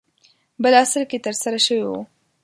[0.61, 1.91] بل عصر کې ترسره شوی و.